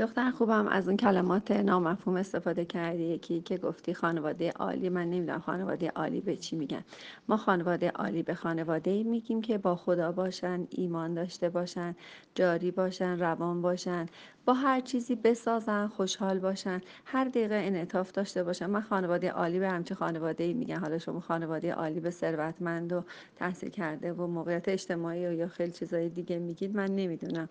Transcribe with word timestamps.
دختر 0.00 0.30
خوبم 0.30 0.68
از 0.68 0.88
اون 0.88 0.96
کلمات 0.96 1.50
نامفهوم 1.50 2.16
استفاده 2.16 2.64
کردی 2.64 3.02
یکی 3.02 3.40
که 3.40 3.58
گفتی 3.58 3.94
خانواده 3.94 4.50
عالی. 4.50 4.88
من 4.88 5.10
نمی‌دونم 5.10 5.40
خانواده 5.40 5.88
عالی 5.90 6.20
به 6.20 6.36
چی 6.36 6.56
میگن. 6.56 6.84
ما 7.28 7.36
خانواده 7.36 7.90
عالی 7.90 8.22
به 8.22 8.34
خانواده 8.34 8.90
ای 8.90 9.02
میگیم 9.04 9.40
که 9.42 9.58
با 9.58 9.76
خدا 9.76 10.12
باشن 10.12 10.66
ایمان 10.70 11.14
داشته 11.14 11.48
باشن 11.48 11.96
جاری 12.34 12.70
باشن 12.70 13.18
روان 13.18 13.62
باشن. 13.62 14.06
با 14.44 14.54
هر 14.54 14.80
چیزی 14.80 15.14
بسازن 15.14 15.86
خوشحال 15.86 16.38
باشن. 16.38 16.80
هر 17.04 17.24
دقیقه 17.24 17.54
انعطاف 17.54 18.12
داشته 18.12 18.42
باشن. 18.42 18.66
من 18.66 18.80
خانواده 18.80 19.30
عالی 19.30 19.58
به 19.58 19.68
همچه 19.68 19.94
خانواده 19.94 20.52
میگن. 20.52 20.76
حالا 20.76 20.98
شما 20.98 21.20
خانواده 21.20 21.72
عالی 21.72 22.00
به 22.00 22.10
ثروتمند 22.10 22.92
و 22.92 23.04
تحصیل 23.36 23.70
کرده 23.70 24.12
و 24.12 24.26
موقعیت 24.26 24.68
اجتماعی 24.68 25.26
و 25.26 25.32
یا 25.32 25.48
خیلی 25.48 25.72
چیزای 25.72 26.08
دیگه 26.08 26.38
میگید 26.38 26.76
من 26.76 26.90
نمی‌دونم. 26.90 27.48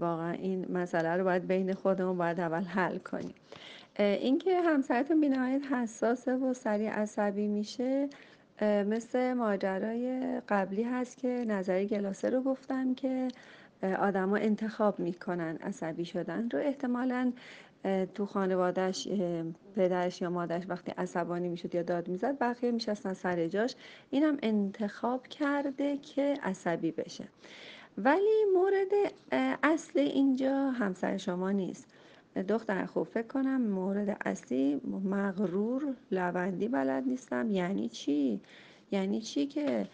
واقعا 0.00 0.30
این 0.32 0.72
مسئله 0.72 1.16
رو 1.16 1.24
باید 1.24 1.46
بین 1.46 1.72
خودمون 1.72 2.18
باید 2.18 2.40
اول 2.40 2.62
حل 2.62 2.98
کنیم. 2.98 3.34
اینکه 3.98 4.60
همسرتون 4.60 5.20
بینهایت 5.20 5.72
حساسه 5.72 6.36
و 6.36 6.54
سریع 6.54 6.90
عصبی 6.90 7.46
میشه 7.46 8.08
مثل 8.62 9.32
ماجرای 9.32 10.40
قبلی 10.48 10.82
هست 10.82 11.16
که 11.16 11.28
نظری 11.28 11.86
گلاسه 11.86 12.30
رو 12.30 12.42
گفتم 12.42 12.94
که 12.94 13.28
آدما 13.82 14.36
انتخاب 14.36 14.98
می‌کنن 14.98 15.56
عصبی 15.56 16.04
شدن 16.04 16.50
رو. 16.50 16.58
احتمالا 16.58 17.32
تو 18.14 18.26
خانوادهش 18.26 19.08
پدرش 19.76 20.20
یا 20.20 20.30
مادرش 20.30 20.64
وقتی 20.68 20.92
عصبانی 20.98 21.48
می‌شد 21.48 21.74
یا 21.74 21.82
داد 21.82 22.08
می‌زد 22.08 22.38
بقیه 22.38 22.70
میشستن 22.70 23.12
سر 23.12 23.48
جاش. 23.48 23.74
اینم 24.10 24.36
انتخاب 24.42 25.26
کرده 25.26 25.96
که 25.96 26.34
عصبی 26.42 26.90
بشه. 26.90 27.24
ولی 27.98 28.44
مورد 28.54 29.12
اصلی 29.62 30.02
اینجا 30.02 30.70
همسر 30.70 31.16
شما 31.16 31.50
نیست. 31.50 31.86
دختر 32.48 32.86
خوب 32.86 33.06
فکر 33.06 33.26
کنم 33.26 33.60
مورد 33.62 34.16
اصلی 34.24 34.80
مغرور 35.04 35.94
لوندی 36.10 36.68
بلد 36.68 37.04
نیستم. 37.06 37.50
یعنی 37.50 37.88
چی؟ 37.88 38.40
یعنی 38.90 39.20
چی 39.20 39.46
که 39.46 39.86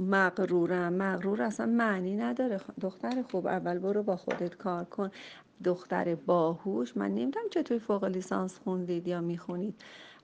مغرورم 0.00 0.92
مغرور 0.92 1.42
اصلا 1.42 1.66
معنی 1.66 2.16
نداره. 2.16 2.60
دختر 2.80 3.22
خوب 3.22 3.46
اول 3.46 3.78
برو 3.78 4.02
با 4.02 4.16
خودت 4.16 4.54
کار 4.54 4.84
کن. 4.84 5.10
دختر 5.64 6.14
باهوش 6.14 6.96
من 6.96 7.10
نمی‌دونم 7.14 7.48
چطوری 7.50 7.80
فوق 7.80 8.04
لیسانس 8.04 8.58
خوندید 8.58 9.08
یا 9.08 9.20
می‌خونید. 9.20 9.74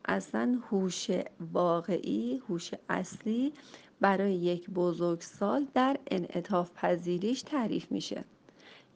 اصلا 0.05 0.59
هوش 0.71 1.11
واقعی 1.53 2.43
هوش 2.49 2.75
اصلی 2.89 3.53
برای 4.01 4.35
یک 4.35 4.71
بزرگسال 4.71 5.67
در 5.75 5.99
انعطاف 6.11 6.71
پذیریش 6.75 7.43
تعریف 7.43 7.93
میشه. 7.93 8.25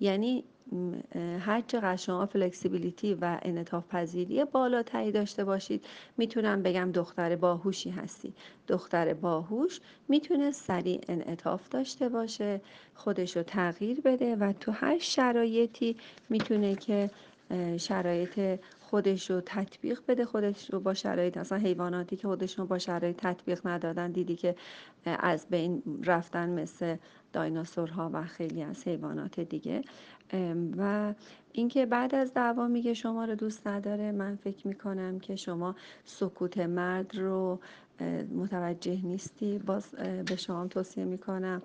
یعنی 0.00 0.44
هر 1.40 1.60
چقدر 1.66 1.96
شما 1.96 2.26
فلکسیبیلیتی 2.26 3.14
و 3.14 3.38
انعطاف 3.42 3.88
پذیری 3.88 4.44
بالاتری 4.44 5.12
داشته 5.12 5.44
باشید 5.44 5.84
می‌تونم 6.16 6.62
بگم 6.62 6.92
دختر 6.92 7.36
باهوشی 7.36 7.90
هستی. 7.90 8.34
دختر 8.68 9.14
باهوش 9.14 9.80
می‌تونه 10.08 10.50
سریع 10.50 11.00
انعطاف 11.08 11.68
داشته 11.68 12.08
باشه 12.08 12.60
خودش 12.94 13.36
رو 13.36 13.42
تغییر 13.42 14.00
بده 14.00 14.36
و 14.36 14.52
تو 14.52 14.72
هر 14.72 14.98
شرایطی 14.98 15.96
می‌تونه 16.28 16.74
که 16.74 17.10
شرایط 17.76 18.60
خودش 18.80 19.30
رو 19.30 19.40
تطبیق 19.46 20.00
بده 20.08 20.24
خودش 20.24 20.70
رو 20.70 20.80
با 20.80 20.94
شرایط 20.94 21.36
اصلا 21.36 21.58
حیواناتی 21.58 22.16
که 22.16 22.28
خودشون 22.28 22.66
با 22.66 22.78
شرایط 22.78 23.16
تطبیق 23.16 23.66
ندادن 23.66 24.10
دیدی 24.10 24.36
که 24.36 24.54
از 25.04 25.46
بین 25.50 25.82
رفتن 26.04 26.48
مثل 26.50 26.96
دایناسورها 27.32 28.10
و 28.12 28.24
خیلی 28.24 28.62
از 28.62 28.88
حیوانات 28.88 29.40
دیگه. 29.40 29.82
و 30.78 31.14
اینکه 31.52 31.86
بعد 31.86 32.14
از 32.14 32.34
دعوا 32.34 32.68
میگه 32.68 32.94
شما 32.94 33.24
رو 33.24 33.34
دوست 33.34 33.66
نداره 33.66 34.12
من 34.12 34.36
فکر 34.36 34.68
می‌کنم 34.68 35.18
که 35.20 35.36
شما 35.36 35.74
سکوت 36.04 36.58
مرد 36.58 37.16
رو 37.16 37.58
متوجه 38.36 39.00
نیستی. 39.04 39.58
باز 39.58 39.90
به 40.26 40.36
شما 40.36 40.66
توصیه 40.66 41.04
می‌کنم 41.04 41.62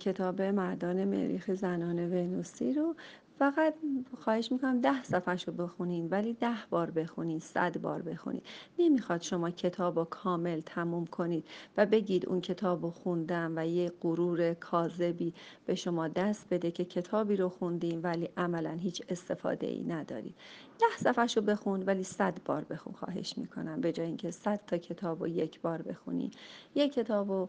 کتاب 0.00 0.42
مردان 0.42 1.04
مریخ 1.04 1.54
زنان 1.54 1.98
ونوسی 1.98 2.72
رو 2.72 2.94
فقط 3.38 3.74
خواهش 4.20 4.52
می‌کنم 4.52 4.80
ده 4.80 5.02
صفحش 5.02 5.48
رو 5.48 5.54
بخونین 5.54 6.08
ولی 6.08 6.32
ده 6.32 6.56
بار 6.70 6.90
بخونین 6.90 7.38
صد 7.38 7.78
بار 7.78 8.02
بخونین. 8.02 8.42
نمی‌خواد 8.78 9.22
شما 9.22 9.50
کتاب 9.50 9.98
رو 9.98 10.04
کامل 10.04 10.60
تموم 10.60 11.06
کنید 11.06 11.44
و 11.76 11.86
بگید 11.86 12.26
اون 12.26 12.40
کتاب 12.40 12.82
رو 12.82 12.90
خوندم 12.90 13.52
و 13.56 13.66
یه 13.66 13.92
غرور 14.02 14.54
کاذبی 14.54 15.34
به 15.66 15.74
شما 15.74 16.08
دست 16.08 16.46
بده 16.50 16.70
که 16.70 16.84
کتابی 16.84 17.36
رو 17.36 17.48
خوندیم 17.48 18.00
ولی 18.02 18.28
عملا 18.36 18.70
هیچ 18.72 19.02
استفاده 19.08 19.66
ای 19.66 19.82
ندارید 19.84 20.34
ده 20.80 20.96
صفحش 20.98 21.36
رو 21.36 21.42
بخون 21.42 21.82
ولی 21.82 22.02
صد 22.02 22.44
بار 22.44 22.64
بخون 22.64 22.92
خواهش 22.92 23.38
می‌کنم. 23.38 23.80
به 23.80 23.92
جای 23.92 24.06
اینکه 24.06 24.30
صد 24.30 24.60
تا 24.66 24.78
کتاب 24.78 25.20
رو 25.20 25.28
یک 25.28 25.60
بار 25.60 25.82
بخونی 25.82 26.30
یک 26.74 26.92
کتاب 26.94 27.30
رو 27.30 27.48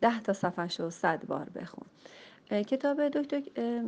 ده 0.00 0.20
تا 0.24 0.32
صفحش 0.32 0.80
رو 0.80 0.90
صد 0.90 1.26
بار 1.26 1.50
بخون. 1.50 1.86
کتاب 2.52 3.08
دکتر 3.08 3.42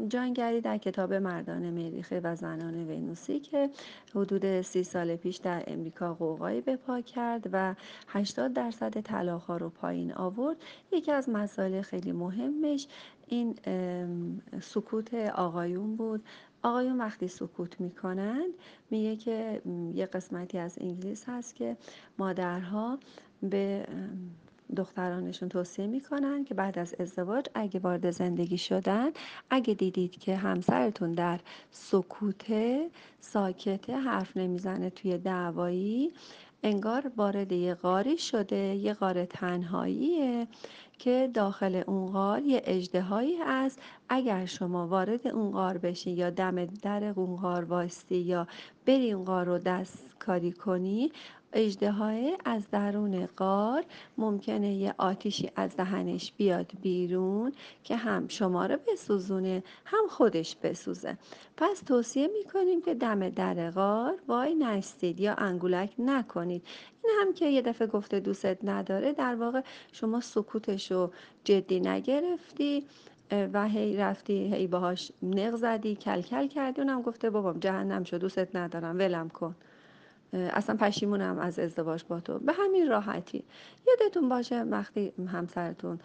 جانگری 0.08 0.60
در 0.60 0.78
کتاب 0.78 1.14
مردان 1.14 1.70
مریخه 1.70 2.20
و 2.24 2.36
زنان 2.36 2.90
ونوسی 2.90 3.40
که 3.40 3.70
حدود 4.14 4.60
سی 4.62 4.84
سال 4.84 5.16
پیش 5.16 5.36
در 5.36 5.64
امریکا 5.66 6.14
قوقایی 6.14 6.60
به 6.60 6.76
پا 6.76 7.00
کرد 7.00 7.48
و 7.52 7.74
80 8.08 8.52
درصد 8.52 9.00
طلاقها 9.00 9.56
رو 9.56 9.70
پایین 9.70 10.12
آورد. 10.12 10.56
یکی 10.92 11.12
از 11.12 11.28
مسائل 11.28 11.82
خیلی 11.82 12.12
مهمش 12.12 12.86
این 13.26 13.54
سکوت 14.60 15.14
آقایون 15.14 15.96
بود. 15.96 16.24
آقایون 16.62 16.98
وقتی 16.98 17.28
سکوت 17.28 17.80
می‌کنند 17.80 18.54
میگه 18.90 19.16
که 19.16 19.62
یه 19.94 20.06
قسمتی 20.06 20.58
از 20.58 20.78
انگلیس 20.80 21.24
هست 21.28 21.54
که 21.54 21.76
مادرها 22.18 22.98
به 23.42 23.86
دخترانشون 24.76 25.48
توصیه 25.48 25.86
می‌کنن 25.86 26.44
که 26.44 26.54
بعد 26.54 26.78
از 26.78 26.94
ازدواج 27.00 27.46
اگه 27.54 27.80
وارد 27.80 28.10
زندگی 28.10 28.58
شدن 28.58 29.10
اگه 29.50 29.74
دیدید 29.74 30.18
که 30.18 30.36
همسرتون 30.36 31.12
در 31.12 31.40
سکوته 31.70 32.90
ساکته 33.20 33.96
حرف 33.96 34.36
نمی‌زنه 34.36 34.90
توی 34.90 35.18
دعوایی 35.18 36.12
انگار 36.62 37.12
وارد 37.16 37.52
یه 37.52 37.74
غاری 37.74 38.18
شده 38.18 38.56
یه 38.56 38.94
غار 38.94 39.24
تنهاییه 39.24 40.46
که 40.98 41.30
داخل 41.34 41.82
اون 41.86 42.12
غار 42.12 42.42
یه 42.42 42.62
اجدهایی 42.64 43.36
هست. 43.36 43.80
اگر 44.08 44.46
شما 44.46 44.86
وارد 44.88 45.26
اون 45.26 45.50
غار 45.50 45.78
بشی 45.78 46.10
یا 46.10 46.30
دم 46.30 46.64
در 46.64 47.04
اون 47.04 47.36
غار 47.36 47.64
واستی 47.64 48.16
یا 48.16 48.46
بری 48.86 49.12
اون 49.12 49.24
غار 49.24 49.46
رو 49.46 49.58
دست 49.58 50.04
کاری 50.18 50.52
کنی 50.52 51.12
اژدهای 51.54 52.36
از 52.44 52.70
درون 52.70 53.26
غار 53.26 53.84
ممکنه 54.18 54.74
یه 54.74 54.94
آتیشی 54.98 55.50
از 55.56 55.76
دهنش 55.76 56.32
بیاد 56.36 56.72
بیرون 56.82 57.52
که 57.84 57.96
هم 57.96 58.28
شما 58.28 58.66
رو 58.66 58.76
بسوزونه 58.88 59.62
هم 59.84 60.06
خودش 60.08 60.56
بسوزه. 60.56 61.18
پس 61.56 61.80
توصیه 61.80 62.28
می‌کنیم 62.28 62.82
که 62.82 62.94
دم 62.94 63.28
در 63.28 63.70
غار 63.70 64.14
وای 64.28 64.54
نستید 64.54 65.20
یا 65.20 65.34
انگولک 65.34 65.94
نکنید. 65.98 66.62
این 67.04 67.12
هم 67.20 67.32
که 67.32 67.46
یه 67.46 67.62
دفعه 67.62 67.86
گفته 67.86 68.20
دوستت 68.20 68.58
نداره 68.64 69.12
در 69.12 69.34
واقع 69.34 69.60
شما 69.92 70.20
سکوتش 70.20 70.92
رو 70.92 71.12
جدی 71.44 71.80
نگرفتی 71.80 72.86
و 73.52 73.68
هی 73.68 73.96
رفتی 73.96 74.54
هی 74.54 74.66
باهاش 74.66 75.12
نق 75.22 75.56
زدی 75.56 75.96
کل 75.96 76.20
کل 76.20 76.46
کردی. 76.46 76.80
اونم 76.80 77.02
گفته 77.02 77.30
بابام 77.30 77.58
جهنم 77.58 78.04
شد 78.04 78.16
دوستت 78.16 78.56
ندارم 78.56 78.98
ولم 78.98 79.28
کن. 79.28 79.56
اصلا 80.34 80.76
پشیمونم 80.76 81.38
از 81.38 81.58
ازدواج 81.58 82.04
با 82.08 82.20
تو. 82.20 82.38
به 82.38 82.52
همین 82.52 82.88
راحتی. 82.88 83.44
یادتون 83.86 84.28
باشه 84.28 84.62
وقتی 84.62 85.12
همسرتون 85.32 86.00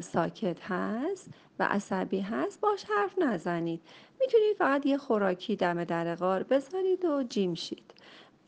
ساکت 0.00 0.56
هست 0.62 1.30
و 1.58 1.64
عصبی 1.64 2.20
هست 2.20 2.60
باش 2.60 2.84
حرف 2.84 3.18
نزنید. 3.18 3.80
می‌تونید 4.20 4.56
فقط 4.58 4.86
یه 4.86 4.98
خوراکی 4.98 5.56
دم 5.56 5.84
در 5.84 6.14
غار 6.14 6.42
بذارید 6.42 7.04
و 7.04 7.22
جیم 7.22 7.54
شید. 7.54 7.94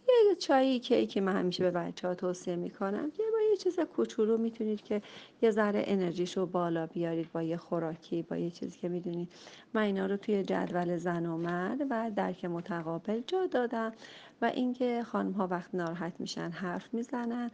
یه 0.09 0.35
چایی 0.35 0.79
کیکی 0.79 1.21
من 1.21 1.37
همیشه 1.37 1.65
به 1.65 1.71
بچه 1.71 2.09
ها 2.09 2.15
توصیه 2.15 2.57
می‌کنم 2.57 3.11
با 3.32 3.32
یه 3.53 3.57
چیز 3.57 3.81
کوچولو 3.81 4.39
می‌تونید 4.39 4.83
که 4.83 5.03
یه 5.43 5.51
ذره 5.51 5.85
انرژیشو 5.87 6.47
بالا 6.47 6.87
بیارید 6.87 7.33
با 7.33 7.43
یه 7.43 7.57
خوراکی 7.57 8.23
با 8.23 8.37
یه 8.37 8.51
چیزی 8.51 8.79
که 8.79 8.89
می‌دونید. 8.89 9.29
من 9.75 9.83
اینا 9.83 10.07
رو 10.07 10.17
توی 10.17 10.43
جدول 10.43 10.97
زن 10.97 11.27
و 11.27 11.37
مرد 11.37 11.81
و 11.91 12.11
درک 12.17 12.45
متقابل 12.45 13.21
جا 13.27 13.47
دادم 13.47 13.93
و 14.43 14.45
اینکه 14.45 15.03
خانم 15.03 15.33
ها 15.33 15.47
وقت 15.47 15.75
ناراحت 15.75 16.13
میشن 16.19 16.51
حرف 16.51 16.95
می‌زنن. 16.95 17.51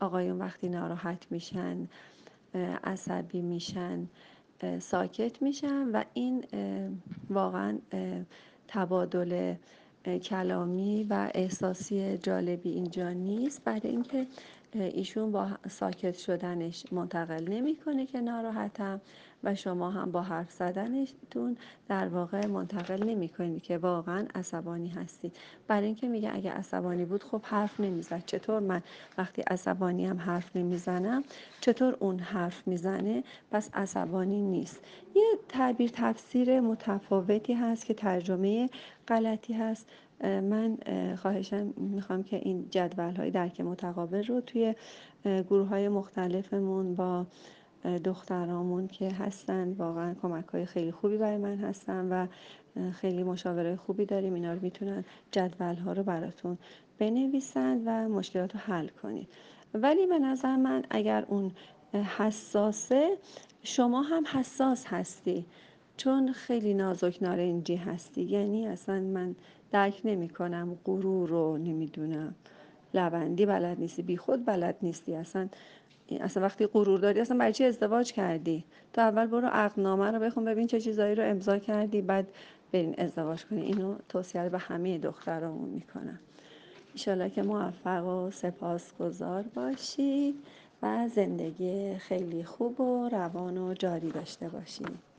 آقایون 0.00 0.38
وقتی 0.38 0.68
ناراحت 0.68 1.26
میشن 1.30 1.88
عصبی 2.84 3.40
میشن 3.40 4.08
ساکت 4.78 5.42
میشن 5.42 5.88
و 5.92 6.04
این 6.14 6.44
واقعا 7.30 7.78
تبادل 8.68 9.54
کلامی 10.22 11.06
و 11.10 11.30
احساسی 11.34 12.18
جالبی 12.18 12.70
اینجا 12.70 13.10
نیست. 13.10 13.64
برای 13.64 13.90
اینکه 13.90 14.26
ایشون 14.80 15.32
با 15.32 15.48
ساکت 15.68 16.18
شدنش 16.18 16.84
منتقل 16.92 17.48
نمی‌کنه 17.48 18.06
که 18.06 18.20
ناراحتم 18.20 19.00
و 19.44 19.54
شما 19.54 19.90
هم 19.90 20.12
با 20.12 20.22
حرف 20.22 20.50
زدنتون 20.50 21.56
در 21.88 22.08
واقع 22.08 22.46
منتقل 22.46 23.04
نمی 23.04 23.28
کنید 23.28 23.62
که 23.62 23.78
واقعا 23.78 24.26
عصبانی 24.34 24.88
هستید. 24.88 25.36
برای 25.68 25.86
اینکه 25.86 26.08
میگه 26.08 26.34
اگه 26.34 26.50
عصبانی 26.50 27.04
بود 27.04 27.22
خب 27.24 27.42
حرف 27.44 27.80
نمی‌زد. 27.80 28.22
چطور 28.26 28.60
من 28.60 28.82
وقتی 29.18 29.42
عصبانی 29.42 30.06
هم 30.06 30.18
حرف 30.18 30.56
نمی‌زنم 30.56 31.24
چطور 31.60 31.96
اون 32.00 32.18
حرف 32.18 32.68
می‌زنه؟ 32.68 33.24
پس 33.50 33.70
عصبانی 33.74 34.40
نیست. 34.42 34.80
یه 35.14 35.38
تعبیر 35.48 35.90
تفسیر 35.92 36.60
متفاوتی 36.60 37.52
هست 37.54 37.84
که 37.84 37.94
ترجمه 37.94 38.70
غلطی 39.08 39.52
هست. 39.52 39.88
من 40.22 40.78
خواهشم 41.16 41.74
می‌خوام 41.76 42.22
که 42.22 42.36
این 42.36 42.66
جدول 42.70 43.16
های 43.16 43.30
درک 43.30 43.60
متقابل 43.60 44.24
رو 44.24 44.40
توی 44.40 44.74
گروه 45.24 45.68
های 45.68 45.88
مختلفمون 45.88 46.94
با 46.94 47.26
دخترامون 48.04 48.86
که 48.86 49.08
هستن 49.10 49.72
واقعا 49.72 50.14
کمک 50.22 50.46
های 50.46 50.66
خیلی 50.66 50.92
خوبی 50.92 51.16
برای 51.16 51.36
من 51.36 51.56
هستن 51.56 52.08
و 52.08 52.26
خیلی 52.92 53.22
مشاوره 53.22 53.76
خوبی 53.76 54.04
داریم. 54.04 54.34
اینا 54.34 54.52
رو 54.52 54.58
می‌تونن 54.62 55.04
جدول 55.30 55.74
ها 55.74 55.92
رو 55.92 56.02
براتون 56.02 56.58
بنویسن 56.98 57.82
و 57.86 58.08
مشکلات 58.08 58.54
رو 58.54 58.60
حل 58.60 58.88
کنید 58.88 59.28
ولی 59.74 60.06
به 60.06 60.18
نظر 60.18 60.56
من 60.56 60.84
اگر 60.90 61.24
اون 61.28 61.52
حساسه 62.18 63.16
شما 63.62 64.02
هم 64.02 64.24
حساس 64.32 64.86
هستی. 64.86 65.46
چون 65.96 66.32
خیلی 66.32 66.74
نازک 66.74 67.18
نارنجی 67.22 67.76
هستی. 67.76 68.22
یعنی 68.22 68.66
اصلا 68.66 69.00
من 69.00 69.36
درک 69.72 70.00
نمی 70.04 70.28
کنم 70.28 70.78
غرور 70.84 71.28
رو 71.28 71.58
نمی‌دونم. 71.58 72.34
لبندی 72.94 73.46
بلد 73.46 73.80
نیستی 73.80 74.02
بی 74.02 74.16
خود 74.16 74.44
بلد 74.44 74.76
نیستی. 74.82 75.14
اصلا 75.14 75.48
اصلا 76.20 76.42
وقتی 76.42 76.66
غرور 76.66 76.98
داری 77.00 77.20
اصلا 77.20 77.38
برای 77.38 77.52
چی 77.52 77.64
ازدواج 77.64 78.12
کردی؟ 78.12 78.64
تو 78.92 79.00
اول 79.00 79.26
برو 79.26 79.48
عقدنامه 79.48 80.10
رو 80.10 80.18
بخون 80.18 80.44
ببین 80.44 80.66
چه 80.66 80.80
چیزایی 80.80 81.14
رو 81.14 81.30
امضا 81.30 81.58
کردی 81.58 82.02
بعد 82.02 82.28
برین 82.72 82.94
ازدواج 82.98 83.44
کنی. 83.44 83.60
اینو 83.60 83.94
توصیه 84.08 84.48
به 84.48 84.58
همه 84.58 84.98
دخترامون 84.98 85.68
می‌کنم. 85.68 86.18
ایشالله 86.92 87.30
که 87.30 87.42
موفق 87.42 88.06
و 88.06 88.30
سپاسگزار 88.30 89.42
باشید 89.54 90.34
و 90.82 91.08
زندگی 91.08 91.94
خیلی 91.94 92.44
خوب 92.44 92.80
و 92.80 93.08
روان 93.08 93.58
و 93.58 93.74
جاری 93.74 94.10
داشته 94.10 94.48
باشید 94.48 95.11